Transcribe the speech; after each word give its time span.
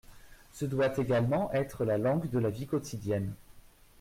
Ce 0.51 0.65
doit 0.65 0.97
également 0.99 1.51
être 1.51 1.85
la 1.85 1.99
langue 1.99 2.27
de 2.31 2.39
la 2.39 2.49
vie 2.49 2.65
quotidienne. 2.65 3.35